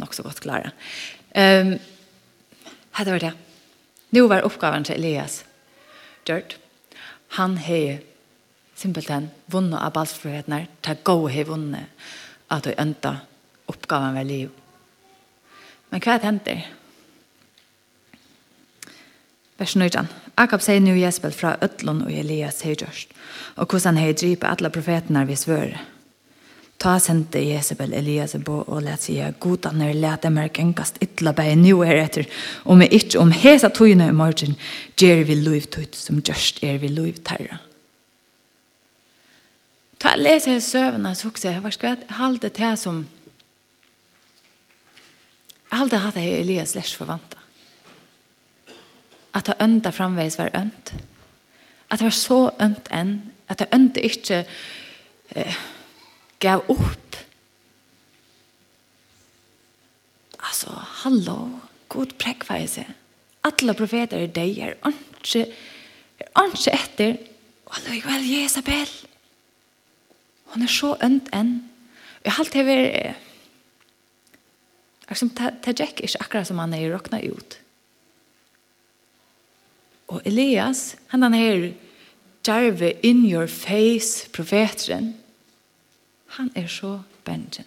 [0.00, 0.72] nok så godt klare.
[1.36, 1.76] Um,
[2.92, 3.32] Hette var det.
[4.12, 5.44] Nå var oppgaven til Elias.
[6.26, 6.56] gjort.
[7.38, 7.98] Han har
[8.76, 11.88] simpelthen vunnet av balsfriheten her, til gå he vunnet
[12.50, 13.14] at hun ønta
[13.70, 14.50] oppgaven ved liv.
[15.90, 16.66] Men hva er henter?
[19.58, 20.08] Vers 19.
[20.36, 23.12] Akab sier nu Jesbel fra Øtlund og Elias har høygjørst,
[23.56, 25.91] og hvordan han har driper alle profetene vi svører.
[26.82, 31.30] Ta sendte Jezebel Elias på og let sige, god han er dem er gengast ytla
[31.32, 32.24] bæg nu er etter,
[32.64, 34.56] og med ikke om hesa tøyene i morgen,
[34.96, 37.60] gjer vi lov tøyt som gjørst er vi lov terra.
[40.00, 43.06] Ta lese her søvnene, så også jeg, var skvett halde til som
[45.70, 47.38] Jeg har aldri hatt jeg Elias lærs forvanta.
[49.34, 50.92] At det ønda framveis var ønt.
[51.90, 53.22] At det var så ønt enn.
[53.48, 54.44] At det ønda ikke...
[55.30, 55.56] Eh,
[56.42, 57.16] gav upp.
[60.36, 62.84] Alltså, hallå, god präckvejse.
[63.40, 65.52] Alla profeter är dig, är inte,
[66.18, 67.16] är inte efter.
[67.64, 68.88] Och då är väl Jezabel.
[70.44, 71.68] Hon är så önt än.
[72.22, 73.14] Jag har alltid varit...
[75.08, 77.58] Liksom, det är inte akkurat som han är råkna ut.
[80.06, 81.74] Og Elias, han han her,
[82.46, 85.21] Jarve in your face, profeteren,
[86.38, 87.64] Han er så bengen.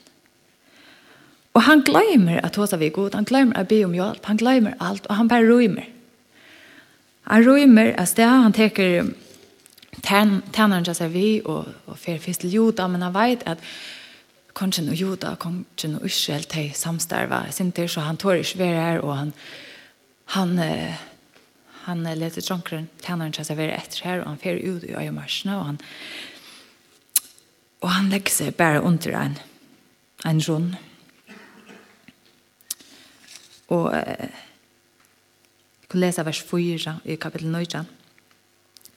[1.53, 4.73] Og han glemmer at hos vi god, han glemmer at be om hjelp, han glemmer
[4.79, 5.85] alt, og han bare røymer.
[7.27, 9.07] Han røymer av sted, han teker
[10.03, 13.63] tænaren til seg vi, og, og fer først til juda, men han vet at
[14.53, 18.99] kongen og juda, kongen og Israel, de samstarva, sinter, så han tår ikke være her,
[18.99, 19.33] og han,
[20.35, 20.57] han,
[21.85, 25.57] han leter dronkeren tænaren til seg være etter her, og han fer ut i øyemarsene,
[25.57, 25.81] og han,
[27.83, 29.37] Og han legger seg bare under en,
[30.25, 30.73] en rund.
[33.73, 34.29] Og eh,
[35.81, 37.83] jeg kan lese vers 4 i kapittel 9.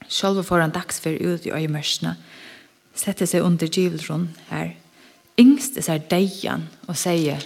[0.09, 2.15] Selv får han dagsfer ut i øyemørsene,
[2.95, 4.73] setter seg under givelrund her.
[5.39, 7.45] Yngst er seg deian og sier,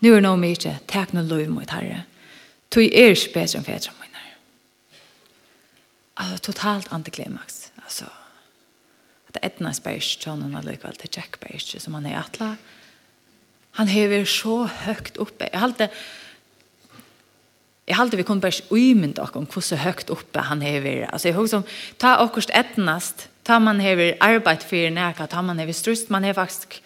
[0.00, 2.02] «Nu er noe mye, takk noe lov mot herre.
[2.72, 4.24] Tog er ikke bedre enn fedre mine.»
[6.16, 7.55] Altså totalt antiklimaks
[9.36, 12.54] det etna spørs til han allikevel, til Jack bare som han er atla.
[13.76, 15.48] Han hever så høyt oppe.
[15.52, 15.88] Jeg halte,
[17.86, 21.04] jeg halte vi kunne bare ikke uimynda dere om hvordan høyt oppe han hever.
[21.10, 21.66] Altså jeg husker som,
[22.00, 26.40] ta akkurat etnast, ta man hever arbeid for nærka, ta man hever strust, man hever
[26.40, 26.80] faktisk,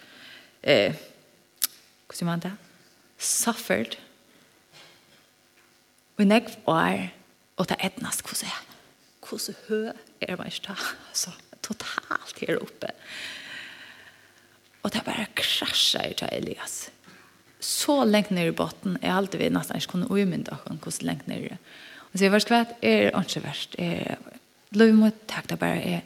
[0.63, 0.95] eh,
[2.07, 2.51] hvordan man det?
[3.17, 3.95] Suffered.
[6.19, 7.07] Og nekv var,
[7.57, 8.67] og ta etnast hvordan er.
[9.29, 10.75] Hvordan høy er man ikke ta,
[11.09, 11.31] altså
[11.71, 12.91] totalt her oppe.
[14.81, 16.89] Og det bare krasjer til Elias.
[17.61, 21.45] Så lengt ned i botten, jeg alltid vil nesten ikke kunne umynda hvordan lengt ned
[21.45, 21.57] i det.
[22.11, 23.75] Og så jeg var skvært, er ikke verst.
[23.79, 24.17] Er,
[24.75, 26.01] lov mot takk, det bare er,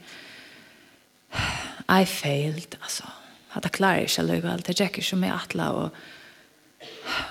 [1.90, 3.08] I failed, altså.
[3.56, 5.90] Hadde klarer jeg ikke lov alt, det er ikke med atla, og,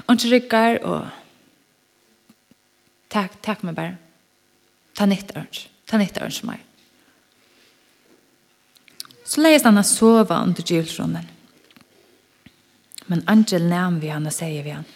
[0.06, 1.08] og ikke rykker, og
[3.12, 3.96] takk, takk meg bare.
[4.96, 5.66] Ta nytt, Ørns.
[5.90, 6.62] Ta nytt, Ørns, meg.
[9.24, 11.30] Så leis han å sove under gylsronen.
[13.08, 14.86] Men Angel nevn vi han og sier vi han,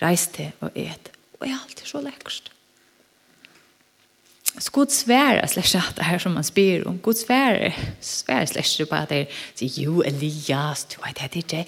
[0.00, 1.10] reis til og et.
[1.38, 2.52] Og jeg er alltid så lekkerst.
[4.58, 6.98] Så god svære slags at det her som man spyr om.
[6.98, 11.64] god svære, svære slags på at det er, sier jo Elias, du vet det ikke.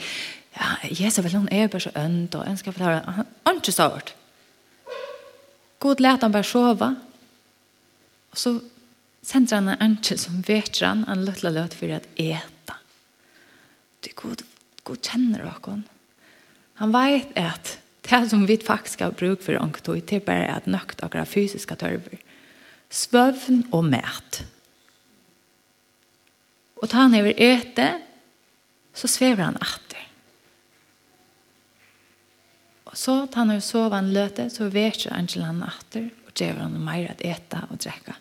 [0.56, 3.10] Ja, Jesus vel hun er bare så ønt, og ønsker for det her.
[3.10, 4.14] Han har ikke stått.
[5.80, 6.96] God let han bare sove,
[8.30, 8.60] Og så
[9.22, 12.76] sender han en ikke som vetran en løtla løt for å äta.
[14.00, 14.44] Det er god,
[14.88, 15.76] god kjenner dere.
[16.80, 17.76] Han vet at
[18.08, 21.76] det som vi faktisk har bruk for ångtøy, det er bare at nøkt akkurat fysiske
[21.78, 22.22] tørver.
[22.90, 24.40] Svøvn og mæt.
[26.80, 27.90] Og ta han over ete,
[28.96, 30.06] så svever han atter.
[32.90, 36.64] Og så tar han over sove en løte, så vet ikke han atter, og gjør
[36.64, 38.16] han mer at ete og drekke.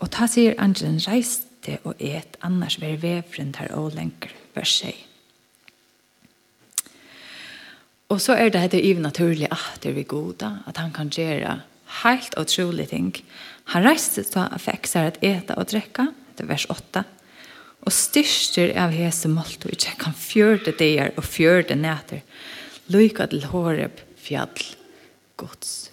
[0.00, 4.96] Og ta sier angelen reiste og et, annars vær vevren her og lenger for seg.
[8.10, 11.60] Og så er det dette ivernaturlige atter vi goda, at han kan gjøre
[12.00, 13.12] helt utrolig ting.
[13.74, 17.04] Han reiste så og fikk seg at eta og drekke, det er vers 8,
[17.86, 22.24] og styrster av hese måltog, ikke kan fjørte deir og fjørte næter,
[22.90, 24.66] lykke til håreb fjall
[25.40, 25.89] gods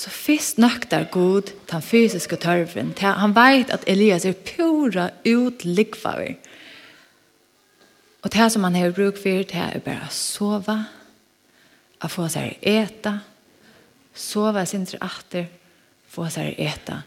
[0.00, 2.94] så fyrst naktar god den fysiske tørven.
[3.02, 6.38] Han vet at Elias er pura utlikvaver.
[8.22, 10.76] Og det som han har bruk for, det er bare å sove,
[12.00, 13.18] å få seg eta,
[14.16, 15.48] sove sin tre atter,
[16.08, 17.02] få seg eta,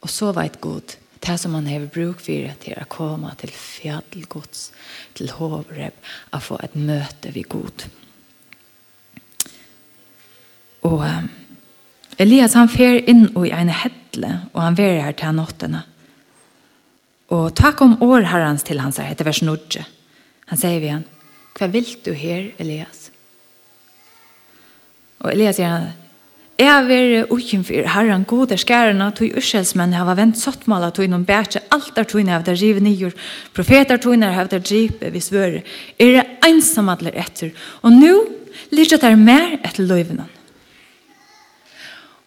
[0.00, 0.96] og sove et god.
[1.20, 4.70] Det som han har bruk for, det er å komme til fjallgods,
[5.16, 5.96] til hovreb,
[6.32, 7.88] å få et møte vid god.
[10.84, 11.00] Og...
[11.00, 11.36] Um,
[12.20, 15.84] Elias han fer inn i en hettle, og han ver her til nåttene.
[17.32, 19.84] Og takk om år herrens til hans her, etter vers 9.
[20.50, 21.06] Han sier vi han,
[21.56, 23.08] hva vil du her, Elias?
[25.20, 25.90] Og Elias sier han,
[26.60, 31.62] Jeg vil uken for herren gode skærene, tog har hava vent sottmala, tog noen bætje,
[31.72, 33.14] alt er tog hava der rive nyer,
[33.54, 35.62] profeter tog når hava dripe vi svører,
[35.98, 38.12] er det ensam alle etter, og nå
[38.76, 40.28] lyser det mer etter løyvene.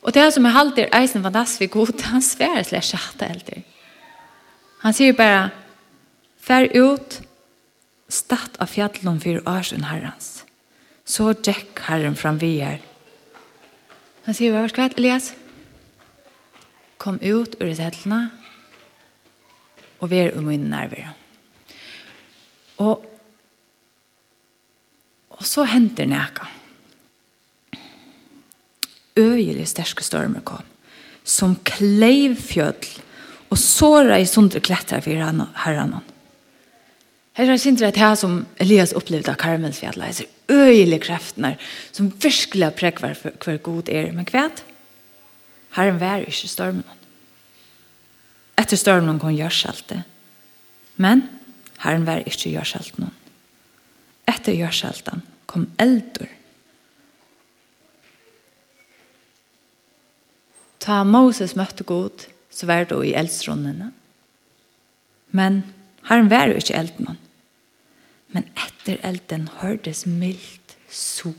[0.03, 3.61] Og det som er halter eisen fantastisk god, han sverer slett sjatta eldre.
[4.83, 5.51] Han sier bare,
[6.43, 7.21] Fær ut,
[8.11, 10.43] statt av fjallon fyr årsund herrans.
[11.07, 12.81] Så djekk herren fram vi er.
[14.25, 15.31] Han sier, hva skal Elias?
[16.99, 18.25] Kom ut ur settlene,
[20.03, 21.13] og vær om min nerver.
[22.83, 23.07] Og,
[25.31, 26.49] og så henter nekka
[29.20, 30.64] øyelig sterske stormer kom,
[31.24, 33.01] som kleiv fjødl
[33.53, 35.14] og såra i sundre klettar for
[35.66, 35.99] herran.
[37.34, 41.55] Her er sindre at her som Elias opplevde av Karmelsfjallet, er øyelig kreftene
[41.91, 44.64] som virkelig har prek hver, hver god er, men kvæt,
[45.78, 46.86] herren vær ikke stormen.
[48.57, 50.03] Etter stormen kom gjørselte,
[51.01, 51.26] men
[51.82, 53.18] herren vær ikke gjørselte noen.
[54.30, 56.30] Etter gjørselten kom eldur,
[60.84, 63.93] Ta Moses møtte god, så var det i eldstrundene.
[65.31, 65.63] Men
[66.09, 67.19] herren var jo ikke eldmann.
[68.34, 71.31] Men etter elden hørtes mildt so.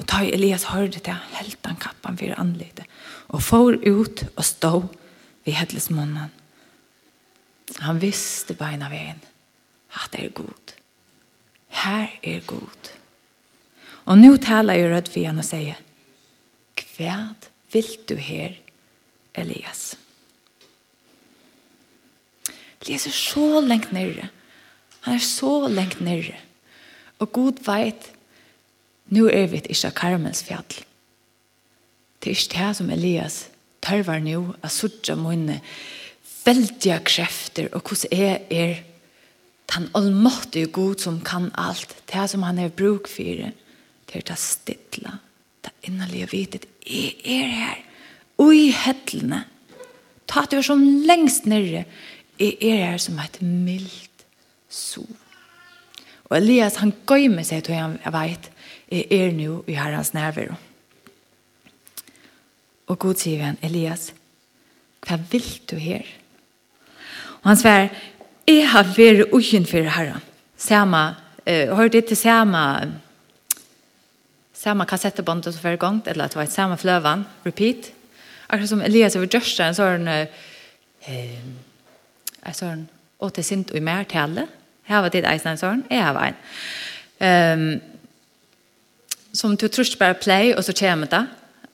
[0.00, 2.88] Og ta Elias hørte det, helt han kappan for anlitet,
[3.28, 4.72] og får ut og stå
[5.44, 6.32] ved hedlesmånen.
[7.86, 9.22] Han visste beina veien
[9.94, 10.74] at det er god.
[11.82, 12.92] Her er god.
[14.04, 15.80] Og nå taler jeg rødt for henne og sier,
[16.96, 17.16] hva
[17.72, 18.56] vil du her,
[19.38, 19.94] Elias?
[22.82, 24.28] Elias er så lengt nere.
[25.06, 26.34] Han er så lengt nere.
[27.22, 28.10] Og god veit,
[29.14, 30.66] nu er vi ikke av Karmels fjall.
[32.22, 33.38] Det er ikke det som Elias
[33.82, 35.60] tørver nå, at sutja munne,
[36.42, 38.82] veldige krefter, og hvordan er er
[39.72, 43.52] den allmåttige god som kan alt, det som han er bruk for det
[44.12, 45.14] Det er det stidla,
[45.64, 46.66] det innerlige vitet.
[46.84, 47.78] Jeg er her,
[48.38, 49.44] ui hettlene.
[50.28, 51.86] Ta det som lengst nere.
[52.38, 54.26] Jeg er her som et mildt
[54.68, 55.08] sol.
[56.28, 58.50] Og Elias, han gøy med seg til han vet,
[58.92, 60.52] jeg er nå i herrens nærvær.
[62.88, 64.10] Og god sier han, Elias,
[65.06, 66.04] hva vil du her?
[67.42, 67.88] Og han svär,
[68.48, 70.20] jeg har vært ugen for herren.
[70.56, 71.14] Sama,
[71.48, 72.64] uh, har det til sama
[74.62, 77.92] samme kassettband och så för gång eller at det var ett samma flövan repeat.
[78.46, 80.26] Akkurat som Elias over över Joshua en sån eh
[82.42, 82.88] en sån
[83.18, 84.46] åt det sint og i mer till alla.
[84.84, 86.34] Här var det en jeg har vært en.
[87.26, 87.80] Ehm
[89.32, 91.26] som du trust bare play og så kommer det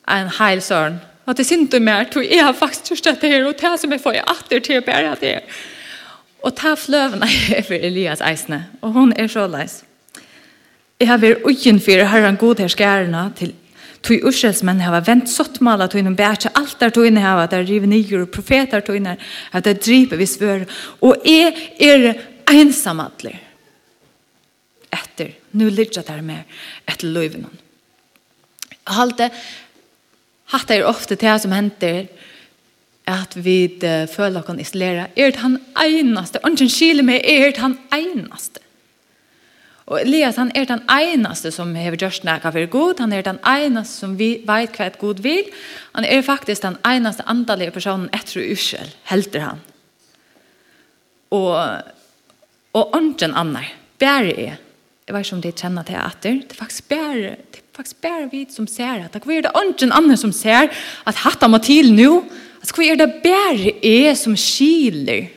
[0.09, 1.01] en heil sån.
[1.27, 3.93] og det sint och mer tror jag faktiskt trust att det her, og det som
[3.93, 5.29] jeg får i atter til å bære det.
[5.29, 5.41] her.
[6.43, 7.27] Og ta flövna
[7.67, 9.88] for Elias eisene, og hun er så läs.
[10.99, 13.55] Jeg har vært ugjen for herren god her skærene til
[14.03, 18.85] Tui urselsmenn hava vent sottmala tuinum bætja altar tuinne hava der rive nyer og profetar
[18.87, 19.17] tuinne
[19.51, 20.67] hava der dripe vi svør
[21.03, 22.13] og er er
[22.51, 23.41] einsamallir
[24.95, 26.47] etter nu ligger der med
[26.87, 27.49] etter løyven
[28.87, 29.31] halte
[30.55, 32.07] hatt er ofte det som henter
[33.09, 36.41] at vi føler oss isolera er det han einaste?
[36.45, 38.61] Ungen skile med er det han einaste?
[39.89, 43.41] Og Elias han er den einaste som har gjort nekka for god, han er den
[43.47, 45.49] einaste som vi vet hva et god vil,
[45.97, 49.63] han er faktisk den einaste andalige personen etter uskjell, helter han.
[51.33, 51.57] Og,
[52.77, 53.71] og ånden annar,
[54.01, 54.61] bare er,
[55.09, 58.03] jeg vet ikke om de kjenner til etter, det er faktisk bare, det er faktisk
[58.05, 61.55] bare vi som ser at, hva er det ånden annar som ser at hatt han
[61.55, 62.13] må til nå?
[62.59, 65.29] at hva er det bare er som skiler,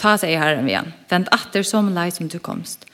[0.00, 0.94] Ta seg herren vi igjen.
[1.10, 2.86] Vent atter som lei som du komst.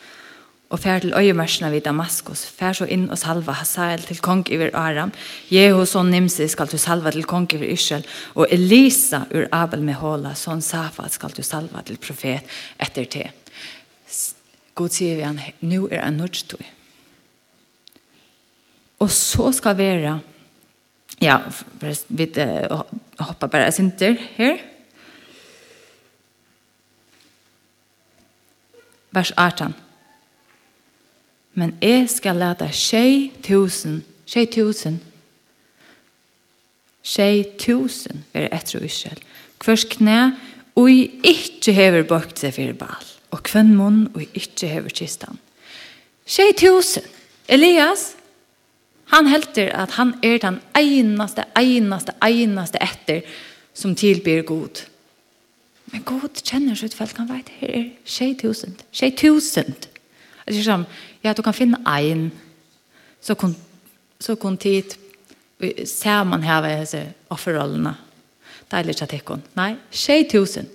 [0.74, 2.42] Og fær til øyemørsene vid Damaskus.
[2.50, 5.12] Fær så inn og salva Hazael til kong iver Aram.
[5.52, 8.02] Jeho son Nimsi skal du salva til kong iver Israel.
[8.34, 12.42] Og Elisa ur Abel med Mehola, son Safa, skal du salva til profet
[12.82, 13.28] etter te.
[14.74, 16.64] God sier vi han, nu er han nødstøy.
[18.98, 20.20] Og så skal være,
[21.22, 21.38] ja,
[22.08, 22.32] vi
[23.20, 24.56] hoppa bare sinter her.
[24.56, 24.75] Ja
[29.16, 29.74] vers 18.
[31.56, 34.98] Men jeg skal lete tjei tusen, tjei tusen,
[37.06, 39.22] tjei tusen er etter Israel.
[39.64, 40.18] Hvers knæ
[40.76, 45.40] ui ikke hever bøkt seg for bal, og kvenn munn ui ikke hever kistan.
[46.26, 47.06] Tjei tusen,
[47.48, 48.12] Elias,
[49.14, 53.22] han helter at han er den einaste, einaste, einaste etter
[53.72, 54.82] som tilbyr god.
[55.92, 59.74] Men god kjenner sitt felt, han vet, her er tjej tusen, tjej tusen.
[60.46, 60.86] er som,
[61.22, 62.30] ja, du kan finne ein,
[63.20, 63.54] så kun,
[64.20, 64.96] så kun tid,
[65.86, 67.94] ser man her, ved disse offerrollene.
[68.66, 70.68] Det er litt at ikke Nei, tjej tusen.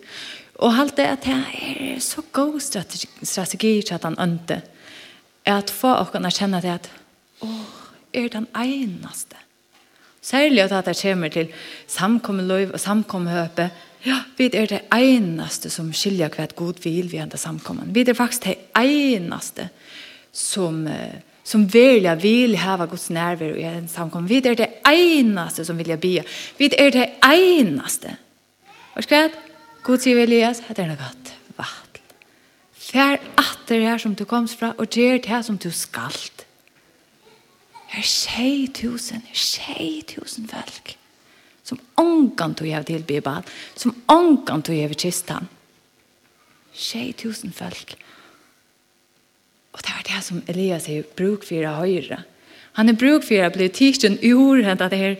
[0.61, 4.61] Og alt det at det er så god strategi, strategi til at han ønte,
[5.45, 6.89] er at få åkken å kjenne det at,
[7.41, 7.79] åh,
[8.13, 9.39] er den eneste.
[10.21, 11.49] Særlig at det kommer til
[11.87, 13.71] samkommeløyv og samkommelhøpet,
[14.05, 17.93] Ja, vi er det einaste som skiljer hva god vil vi enda samkomman.
[17.93, 19.67] Vi er faktisk det einaste
[20.33, 20.87] som,
[21.43, 24.29] som vilja vil hava Guds nærvær i en samkomman.
[24.29, 26.23] Vi er det einaste som vilja bia.
[26.57, 28.15] Vi er det einaste.
[28.95, 29.35] Hva skal jeg?
[29.85, 31.33] God sier Elias, det er noe godt.
[31.57, 32.01] Vatl.
[32.81, 36.45] Fær atter her som du komst fra, og gjer det her som du skalt.
[37.91, 40.95] Her er tjei tusen, her er tjei tusen folk
[41.71, 43.43] som ångan tog av til Bibel,
[43.79, 45.47] som ångan tog av kistan.
[46.75, 47.95] 2000 folk.
[49.71, 52.23] Og det var det som Elias er bruk for å høyre.
[52.79, 55.17] Han er bruk for å bli tidsen urhent at det her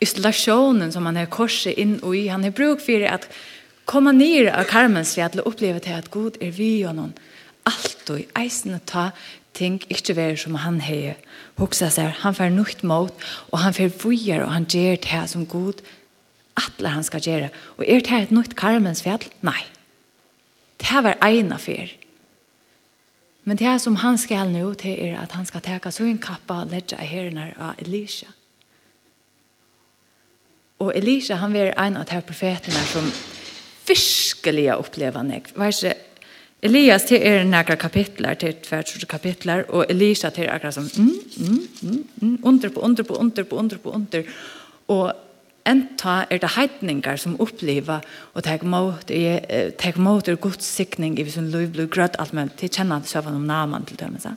[0.00, 2.28] isolasjonen som han er korset inn og i.
[2.32, 3.28] Han er bruk for at
[3.88, 7.14] komme ned av karmens for å oppleve til at Gud er vi og noen.
[7.68, 9.10] Alt og eisen å ta
[9.60, 11.20] ting ikke være som han har
[11.60, 13.12] Hoksa seg, han får nukt mot,
[13.52, 15.82] og han får vujer, og han gjør det som god
[16.56, 17.50] atler han skal gjøre.
[17.76, 19.26] Og er det et nytt karmens fjall?
[19.44, 19.60] Nei.
[20.80, 21.92] Det var ena fyr.
[23.44, 26.62] Men det som han skal nå, til er at han skal teka så en kappa
[26.64, 28.28] og ledja herrenar av Elisha.
[30.80, 33.08] Og Elisha, han var en av de profetene som
[33.88, 35.52] virkelig opplever nek.
[35.56, 35.96] er det?
[36.62, 41.14] Elias til er nekra kapitlar, til tvertsjort kapitlar, og Elisa til er akkurat som mm,
[41.36, 44.22] mm, mm, mm, under på under på under på under på under.
[44.88, 45.12] Og
[45.66, 48.04] enta er det heitningar som opplever
[48.34, 52.32] og tek mot er tek mot er Guds sikning i sin lov blod grøtt alt
[52.32, 54.36] men til kjenna søvann om naman til dømmen seg.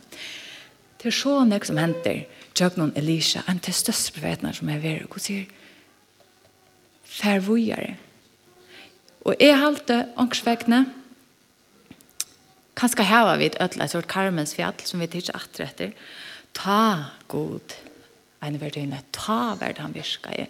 [1.04, 2.24] Til sjå nek som henter
[2.60, 5.48] Jøgnon Elisa, en til største profetene som er ved, og sier,
[7.04, 7.96] fær vujere.
[9.26, 10.86] Og jeg halte ångsvekkene,
[12.80, 15.94] kanskje hava vi et ødelig sort karmens fjall, som vi tids atter etter.
[16.58, 17.76] Ta god,
[18.44, 20.48] en verdøyne, ta verd han virka i.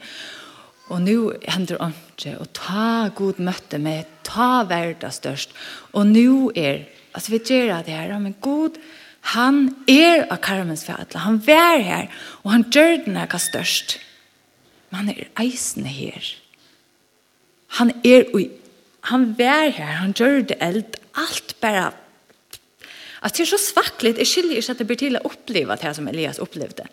[0.91, 1.17] Og nå
[1.47, 5.53] hender ordentlig, og ta god møtte med, ta verda størst.
[5.93, 8.79] Og nå er, altså vi gjør det her, men god,
[9.33, 12.09] han er av karmens fjall, han vær her,
[12.43, 13.97] og han gjør den her størst.
[14.91, 16.27] Men han er eisende her.
[17.79, 18.51] Han er, og
[19.09, 21.93] han vær her, han gjør det eld, alt bare
[23.23, 25.93] Alltså det är så svackligt, det skiljer sig att det blir till att uppleva det
[25.93, 26.87] som Elias upplevde.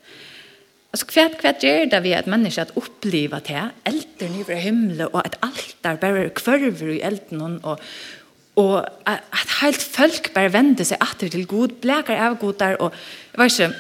[0.91, 5.07] Alltså kvärt kvärt gör det vi att människa att uppleva det här, elden över himlen
[5.07, 7.81] och att allt där bara kvörver i elden och
[8.55, 12.95] och att helt folk bara vänder sig åter till god, bläkar av god där och
[13.33, 13.77] jag vet inte,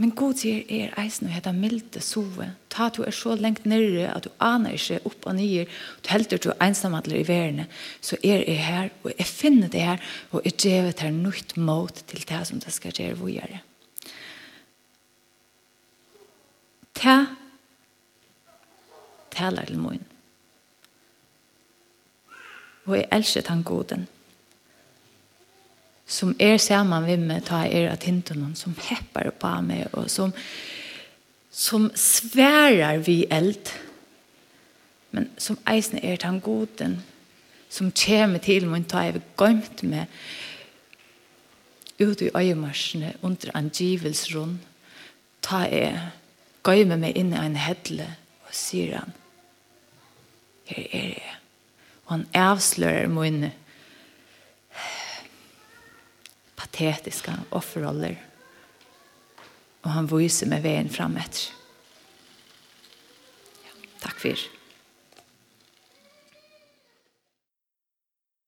[0.00, 2.46] Men god sier er eisen og heter milde sove.
[2.72, 5.68] Ta du er så lengt nere at du aner ikke opp og nyer.
[6.00, 7.66] Du helter du ensamhandler i verene.
[8.00, 10.00] Så er jeg her, og jeg finner det her,
[10.32, 13.60] og jeg det her nytt mot til det som det skal gjøre hvor gjøre.
[16.96, 17.18] Ta
[19.30, 20.06] taler til min.
[22.88, 24.08] Og jeg elsker den goden
[26.10, 30.34] som er sammen med meg, ta er at hinten som peppar på meg og som
[31.50, 33.72] som sværer vi eld
[35.10, 37.00] men som eisen er tan goden
[37.70, 40.06] som kommer til mun ta er gømt med
[42.00, 44.58] ut i øyemarsene under angivelsrund
[45.42, 46.10] ta er
[46.64, 48.06] gøyme meg inn i en hedle
[48.46, 49.16] og sier han
[50.70, 51.36] her er jeg.
[52.04, 53.52] Og han avslører mine,
[56.60, 58.18] patetiska offerroller.
[59.80, 61.48] Og han viser med veien fram etter.
[63.64, 64.48] Ja, takk for.